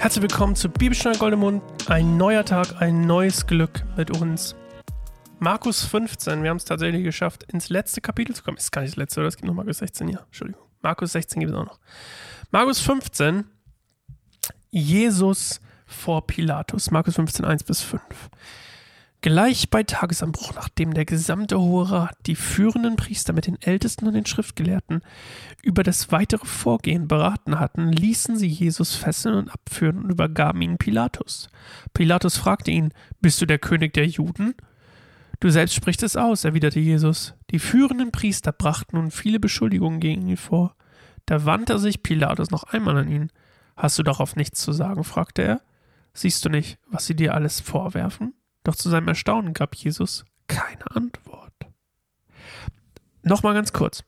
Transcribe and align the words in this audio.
Herzlich 0.00 0.22
willkommen 0.22 0.54
zu 0.54 0.68
Bibelstunde 0.68 1.18
Goldemund. 1.18 1.60
Ein 1.88 2.16
neuer 2.16 2.44
Tag, 2.44 2.80
ein 2.80 3.00
neues 3.00 3.48
Glück 3.48 3.84
mit 3.96 4.16
uns. 4.16 4.54
Markus 5.40 5.84
15, 5.84 6.44
wir 6.44 6.50
haben 6.50 6.56
es 6.56 6.64
tatsächlich 6.64 7.02
geschafft, 7.02 7.42
ins 7.52 7.68
letzte 7.68 8.00
Kapitel 8.00 8.34
zu 8.34 8.44
kommen. 8.44 8.56
Ist 8.56 8.70
gar 8.70 8.82
nicht 8.82 8.92
das 8.92 8.96
letzte, 8.96 9.20
oder? 9.20 9.28
Es 9.28 9.36
gibt 9.36 9.48
noch 9.48 9.54
Markus 9.54 9.78
16, 9.78 10.08
ja. 10.08 10.20
Entschuldigung. 10.20 10.62
Markus 10.82 11.12
16 11.12 11.40
gibt 11.40 11.52
es 11.52 11.58
auch 11.58 11.66
noch. 11.66 11.80
Markus 12.52 12.78
15, 12.80 13.44
Jesus 14.70 15.60
vor 15.84 16.24
Pilatus. 16.28 16.92
Markus 16.92 17.16
15, 17.16 17.44
1 17.44 17.64
bis 17.64 17.82
5. 17.82 18.02
Gleich 19.20 19.68
bei 19.68 19.82
Tagesanbruch, 19.82 20.54
nachdem 20.54 20.94
der 20.94 21.04
gesamte 21.04 21.58
Hohe 21.58 21.90
Rat, 21.90 22.16
die 22.26 22.36
führenden 22.36 22.94
Priester 22.94 23.32
mit 23.32 23.48
den 23.48 23.60
Ältesten 23.60 24.06
und 24.06 24.14
den 24.14 24.26
Schriftgelehrten 24.26 25.02
über 25.60 25.82
das 25.82 26.12
weitere 26.12 26.46
Vorgehen 26.46 27.08
beraten 27.08 27.58
hatten, 27.58 27.90
ließen 27.90 28.36
sie 28.36 28.46
Jesus 28.46 28.94
fesseln 28.94 29.34
und 29.34 29.50
abführen 29.50 30.04
und 30.04 30.10
übergaben 30.10 30.62
ihn 30.62 30.78
Pilatus. 30.78 31.48
Pilatus 31.94 32.36
fragte 32.36 32.70
ihn, 32.70 32.92
Bist 33.20 33.40
du 33.40 33.46
der 33.46 33.58
König 33.58 33.92
der 33.92 34.06
Juden? 34.06 34.54
Du 35.40 35.50
selbst 35.50 35.74
sprichst 35.74 36.04
es 36.04 36.14
aus, 36.14 36.44
erwiderte 36.44 36.78
Jesus. 36.78 37.34
Die 37.50 37.58
führenden 37.58 38.12
Priester 38.12 38.52
brachten 38.52 38.96
nun 38.96 39.10
viele 39.10 39.40
Beschuldigungen 39.40 39.98
gegen 39.98 40.28
ihn 40.28 40.36
vor. 40.36 40.76
Da 41.26 41.44
wandte 41.44 41.80
sich 41.80 42.04
Pilatus 42.04 42.52
noch 42.52 42.64
einmal 42.64 42.96
an 42.96 43.08
ihn. 43.08 43.32
Hast 43.76 43.98
du 43.98 44.04
darauf 44.04 44.36
nichts 44.36 44.60
zu 44.60 44.70
sagen? 44.70 45.02
fragte 45.02 45.42
er. 45.42 45.60
Siehst 46.14 46.44
du 46.44 46.50
nicht, 46.50 46.78
was 46.88 47.06
sie 47.06 47.16
dir 47.16 47.34
alles 47.34 47.60
vorwerfen? 47.60 48.34
Doch 48.68 48.76
zu 48.76 48.90
seinem 48.90 49.08
Erstaunen 49.08 49.54
gab 49.54 49.74
Jesus 49.74 50.26
keine 50.46 50.94
Antwort. 50.94 51.54
Nochmal 53.22 53.54
ganz 53.54 53.72
kurz. 53.72 54.04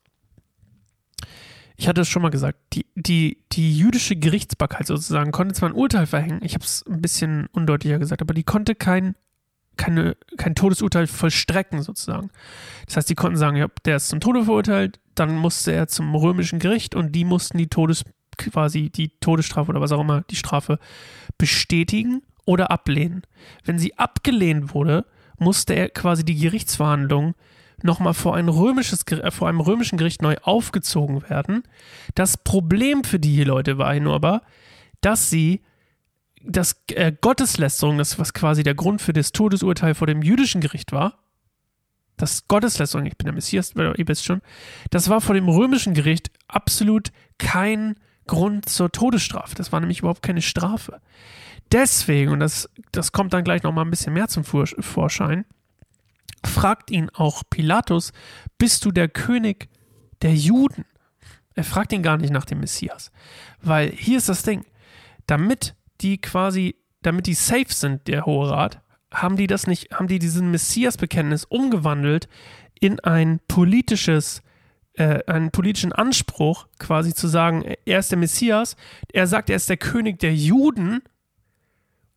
Ich 1.79 1.89
hatte 1.89 2.03
es 2.03 2.11
schon 2.11 2.21
mal 2.21 2.29
gesagt, 2.29 2.59
die, 2.75 2.85
die, 2.95 3.43
die 3.53 3.75
jüdische 3.75 4.17
Gerichtsbarkeit 4.17 4.87
sozusagen 4.87 5.33
konnte 5.33 5.55
zwar 5.55 5.71
ein 5.71 5.75
Urteil 5.75 6.05
verhängen, 6.05 6.41
ich 6.43 6.53
habe 6.53 6.63
es 6.63 6.85
ein 6.87 7.01
bisschen 7.01 7.47
undeutlicher 7.53 7.99
gesagt, 7.99 8.21
aber 8.21 8.35
die 8.35 8.43
konnte 8.43 8.75
kein, 8.75 9.15
keine, 9.79 10.15
kein 10.37 10.55
Todesurteil 10.55 11.07
vollstrecken 11.07 11.81
sozusagen. 11.81 12.29
Das 12.85 12.99
heißt, 12.99 13.09
die 13.09 13.15
konnten 13.15 13.39
sagen, 13.39 13.57
ja, 13.57 13.69
der 13.87 13.97
ist 13.97 14.09
zum 14.09 14.21
Tode 14.21 14.45
verurteilt, 14.45 15.01
dann 15.15 15.39
musste 15.39 15.73
er 15.73 15.89
zum 15.89 16.15
römischen 16.15 16.59
Gericht 16.59 16.95
und 16.95 17.13
die 17.13 17.25
mussten 17.25 17.57
die 17.57 17.69
Todes, 17.69 18.05
quasi 18.37 18.91
die 18.91 19.09
Todesstrafe 19.21 19.71
oder 19.71 19.81
was 19.81 19.93
auch 19.93 20.03
immer, 20.03 20.21
die 20.29 20.37
Strafe 20.37 20.79
bestätigen 21.39 22.21
oder 22.45 22.71
ablehnen. 22.71 23.23
Wenn 23.65 23.79
sie 23.79 23.99
abgelehnt 23.99 24.75
wurde, 24.75 25.07
musste 25.39 25.75
er 25.75 25.89
quasi 25.89 26.25
die 26.25 26.37
Gerichtsverhandlung 26.37 27.35
nochmal 27.83 28.15
vor, 28.15 28.37
ein 28.37 28.49
römisches, 28.49 29.07
äh, 29.07 29.31
vor 29.31 29.49
einem 29.49 29.61
römischen 29.61 29.99
Gericht 29.99 30.23
neu 30.23 30.37
aufgezogen 30.43 31.29
werden. 31.29 31.63
Das 32.15 32.37
Problem 32.37 33.05
für 33.05 33.19
die 33.19 33.43
Leute 33.45 33.79
war 33.79 33.99
nur 34.01 34.15
aber, 34.15 34.43
dass 35.01 35.31
sie 35.31 35.63
das 36.43 36.83
äh, 36.89 37.13
Gotteslästerung, 37.19 37.99
das 37.99 38.19
was 38.19 38.33
quasi 38.33 38.63
der 38.63 38.75
Grund 38.75 39.03
für 39.03 39.13
das 39.13 39.33
Todesurteil 39.33 39.95
vor 39.95 40.07
dem 40.07 40.23
jüdischen 40.23 40.61
Gericht 40.61 40.93
war, 40.93 41.19
das 42.17 42.49
Gotteslästerung, 42.49 43.07
ich 43.07 43.17
bin 43.17 43.25
der 43.25 43.35
Messias, 43.35 43.73
ihr 43.75 44.09
wisst 44.09 44.27
schon, 44.27 44.43
das 44.91 45.09
war 45.09 45.23
vor 45.23 45.35
dem 45.35 45.49
römischen 45.49 45.95
Gericht 45.95 46.31
absolut 46.49 47.13
kein 47.39 47.97
Grund 48.27 48.69
zur 48.69 48.93
Todesstrafe. 48.93 49.55
Das 49.55 49.73
war 49.73 49.81
nämlich 49.81 50.01
überhaupt 50.01 50.23
keine 50.23 50.43
Strafe 50.43 51.01
deswegen, 51.73 52.33
und 52.33 52.41
das, 52.41 52.69
das 52.93 53.13
kommt 53.13 53.33
dann 53.33 53.45
gleich 53.45 53.63
nochmal 53.63 53.85
ein 53.85 53.91
bisschen 53.91 54.13
mehr 54.13 54.29
zum 54.29 54.45
Vorschein, 54.45 55.45
fragt 56.45 56.91
ihn 56.91 57.11
auch 57.11 57.43
Pilatus, 57.49 58.13
bist 58.59 58.85
du 58.85 58.91
der 58.91 59.09
König 59.09 59.69
der 60.23 60.35
Juden? 60.35 60.85
Er 61.55 61.65
fragt 61.65 61.93
ihn 61.93 62.03
gar 62.03 62.17
nicht 62.17 62.33
nach 62.33 62.45
dem 62.45 62.61
Messias. 62.61 63.11
Weil 63.61 63.91
hier 63.91 64.19
ist 64.19 64.29
das 64.29 64.43
Ding, 64.43 64.65
damit 65.27 65.75
die 66.01 66.21
quasi, 66.21 66.77
damit 67.03 67.27
die 67.27 67.35
safe 67.35 67.67
sind, 67.69 68.07
der 68.09 68.25
Hohe 68.27 68.51
Rat, 68.51 68.81
haben 69.13 69.37
die 69.37 69.47
das 69.47 69.67
nicht, 69.67 69.93
haben 69.93 70.09
die 70.09 70.19
diesen 70.19 70.51
Messias-Bekenntnis 70.51 71.45
umgewandelt 71.45 72.29
in 72.79 73.01
ein 73.01 73.41
politisches, 73.49 74.43
äh, 74.95 75.21
einen 75.27 75.51
politischen 75.51 75.93
Anspruch, 75.93 76.69
quasi 76.79 77.13
zu 77.13 77.29
sagen, 77.29 77.65
er 77.85 77.99
ist 77.99 78.11
der 78.11 78.19
Messias, 78.19 78.77
er 79.13 79.27
sagt, 79.27 79.51
er 79.51 79.57
ist 79.57 79.69
der 79.69 79.77
König 79.77 80.21
der 80.21 80.35
Juden, 80.35 81.03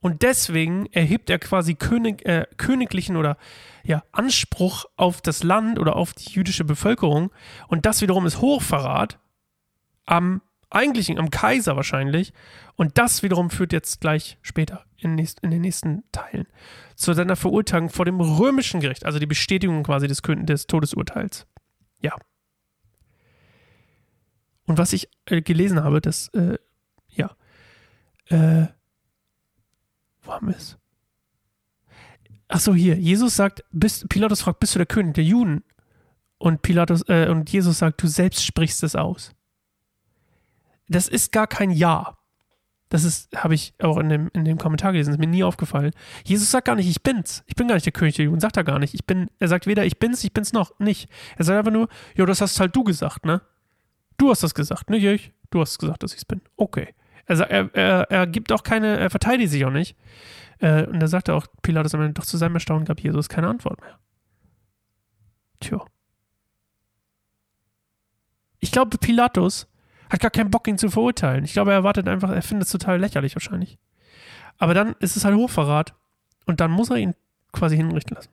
und 0.03 0.21
deswegen 0.21 0.87
erhebt 0.87 1.29
er 1.29 1.39
quasi 1.39 1.75
König, 1.75 2.25
äh, 2.25 2.45
königlichen 2.57 3.15
oder 3.15 3.37
ja, 3.85 4.03
Anspruch 4.11 4.83
auf 4.97 5.21
das 5.21 5.43
Land 5.43 5.79
oder 5.79 5.95
auf 5.95 6.13
die 6.13 6.29
jüdische 6.29 6.65
Bevölkerung. 6.65 7.31
Und 7.69 7.85
das 7.85 8.01
wiederum 8.01 8.25
ist 8.25 8.41
Hochverrat 8.41 9.17
am 10.05 10.41
eigentlichen, 10.69 11.17
am 11.19 11.29
Kaiser 11.29 11.77
wahrscheinlich. 11.77 12.33
Und 12.75 12.97
das 12.97 13.23
wiederum 13.23 13.49
führt 13.49 13.71
jetzt 13.71 14.01
gleich 14.01 14.37
später 14.41 14.83
in, 14.97 15.15
nächst, 15.15 15.39
in 15.39 15.51
den 15.51 15.61
nächsten 15.61 16.03
Teilen 16.11 16.47
zu 16.95 17.13
seiner 17.13 17.37
Verurteilung 17.37 17.89
vor 17.89 18.03
dem 18.03 18.19
römischen 18.19 18.81
Gericht, 18.81 19.05
also 19.05 19.19
die 19.19 19.25
Bestätigung 19.25 19.83
quasi 19.83 20.09
des, 20.09 20.21
des 20.21 20.67
Todesurteils. 20.67 21.47
Ja. 22.01 22.17
Und 24.65 24.77
was 24.77 24.91
ich 24.91 25.07
äh, 25.27 25.41
gelesen 25.41 25.81
habe, 25.81 26.01
das, 26.01 26.27
äh, 26.33 26.57
ja, 27.07 27.37
äh, 28.27 28.67
wir 30.47 30.55
es? 30.55 30.77
Achso, 32.47 32.73
hier. 32.73 32.95
Jesus 32.95 33.35
sagt, 33.35 33.63
bist, 33.71 34.09
Pilatus 34.09 34.41
fragt, 34.41 34.59
bist 34.59 34.75
du 34.75 34.79
der 34.79 34.85
König 34.85 35.15
der 35.15 35.23
Juden? 35.23 35.63
Und 36.37 36.61
Pilatus, 36.61 37.03
äh, 37.07 37.27
und 37.29 37.49
Jesus 37.49 37.79
sagt, 37.79 38.01
du 38.03 38.07
selbst 38.07 38.45
sprichst 38.45 38.83
es 38.83 38.95
aus. 38.95 39.31
Das 40.87 41.07
ist 41.07 41.31
gar 41.31 41.47
kein 41.47 41.71
Ja. 41.71 42.17
Das 42.89 43.05
ist, 43.05 43.35
habe 43.35 43.55
ich 43.55 43.73
auch 43.81 43.97
in 43.97 44.07
dem, 44.07 44.29
in 44.33 44.45
dem 44.45 44.59
Kommentar 44.59 44.91
gelesen, 44.91 45.13
ist 45.13 45.19
mir 45.19 45.25
nie 45.25 45.43
aufgefallen. 45.43 45.93
Jesus 46.25 46.51
sagt 46.51 46.65
gar 46.65 46.75
nicht, 46.75 46.87
ich 46.87 47.01
bin's. 47.01 47.43
Ich 47.47 47.55
bin 47.55 47.67
gar 47.67 47.73
nicht 47.73 47.87
der 47.87 47.91
König 47.91 48.17
der 48.17 48.25
Juden, 48.25 48.39
sagt 48.39 48.55
er 48.55 48.63
gar 48.63 48.77
nicht. 48.77 48.93
Ich 48.93 49.03
bin, 49.07 49.31
er 49.39 49.47
sagt 49.47 49.65
weder, 49.65 49.83
ich 49.83 49.97
bin's, 49.97 50.23
ich 50.23 50.31
bin's 50.31 50.53
noch 50.53 50.77
nicht. 50.79 51.09
Er 51.37 51.45
sagt 51.45 51.57
einfach 51.57 51.71
nur, 51.71 51.89
ja, 52.15 52.23
das 52.27 52.39
hast 52.39 52.59
halt 52.59 52.75
du 52.75 52.83
gesagt, 52.83 53.25
ne? 53.25 53.41
Du 54.17 54.29
hast 54.29 54.43
das 54.43 54.53
gesagt, 54.53 54.91
nicht 54.91 55.03
ich. 55.03 55.31
Du 55.49 55.59
hast 55.59 55.79
gesagt, 55.79 56.03
dass 56.03 56.13
ich's 56.13 56.23
bin. 56.23 56.41
Okay. 56.55 56.93
Er, 57.25 57.39
er, 57.39 57.69
er, 57.73 58.11
er 58.11 58.27
gibt 58.27 58.51
auch 58.51 58.63
keine, 58.63 58.97
er 58.97 59.09
verteidigt 59.09 59.51
sich 59.51 59.65
auch 59.65 59.71
nicht. 59.71 59.95
Äh, 60.59 60.85
und 60.85 60.99
da 60.99 61.07
sagt 61.07 61.27
er 61.27 61.35
auch 61.35 61.47
Pilatus 61.61 61.95
am 61.95 62.13
doch 62.13 62.25
zu 62.25 62.37
seinem 62.37 62.55
Erstaunen 62.55 62.85
gab 62.85 62.99
Jesus 62.99 63.29
keine 63.29 63.47
Antwort 63.47 63.81
mehr. 63.81 63.99
Tja. 65.59 65.85
Ich 68.59 68.71
glaube, 68.71 68.97
Pilatus 68.97 69.67
hat 70.09 70.21
gar 70.21 70.31
keinen 70.31 70.51
Bock, 70.51 70.67
ihn 70.67 70.77
zu 70.77 70.89
verurteilen. 70.89 71.43
Ich 71.43 71.53
glaube, 71.53 71.71
er 71.71 71.77
erwartet 71.77 72.07
einfach, 72.07 72.29
er 72.29 72.41
findet 72.41 72.67
es 72.67 72.71
total 72.71 72.99
lächerlich 72.99 73.35
wahrscheinlich. 73.35 73.77
Aber 74.57 74.73
dann 74.73 74.95
ist 74.99 75.17
es 75.17 75.25
halt 75.25 75.35
Hochverrat 75.35 75.95
und 76.45 76.59
dann 76.59 76.71
muss 76.71 76.89
er 76.89 76.97
ihn 76.97 77.15
quasi 77.51 77.75
hinrichten 77.75 78.15
lassen. 78.15 78.29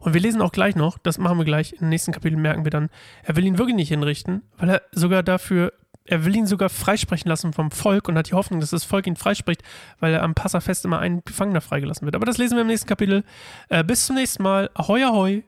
Und 0.00 0.14
wir 0.14 0.20
lesen 0.20 0.40
auch 0.40 0.52
gleich 0.52 0.76
noch, 0.76 0.98
das 0.98 1.18
machen 1.18 1.38
wir 1.38 1.44
gleich, 1.44 1.74
im 1.80 1.88
nächsten 1.88 2.12
Kapitel 2.12 2.36
merken 2.36 2.64
wir 2.64 2.70
dann, 2.70 2.90
er 3.24 3.36
will 3.36 3.44
ihn 3.44 3.58
wirklich 3.58 3.76
nicht 3.76 3.88
hinrichten, 3.88 4.42
weil 4.56 4.70
er 4.70 4.82
sogar 4.92 5.22
dafür 5.22 5.72
er 6.08 6.24
will 6.24 6.34
ihn 6.34 6.46
sogar 6.46 6.68
freisprechen 6.68 7.28
lassen 7.28 7.52
vom 7.52 7.70
Volk 7.70 8.08
und 8.08 8.16
hat 8.16 8.30
die 8.30 8.34
Hoffnung, 8.34 8.60
dass 8.60 8.70
das 8.70 8.84
Volk 8.84 9.06
ihn 9.06 9.16
freispricht, 9.16 9.62
weil 10.00 10.14
er 10.14 10.22
am 10.22 10.34
Passafest 10.34 10.84
immer 10.84 10.98
ein 10.98 11.22
Gefangener 11.24 11.60
freigelassen 11.60 12.06
wird. 12.06 12.16
Aber 12.16 12.26
das 12.26 12.38
lesen 12.38 12.56
wir 12.56 12.62
im 12.62 12.68
nächsten 12.68 12.88
Kapitel. 12.88 13.24
Äh, 13.68 13.84
bis 13.84 14.06
zum 14.06 14.16
nächsten 14.16 14.42
Mal. 14.42 14.70
Ahoi, 14.74 15.04
ahoi. 15.04 15.44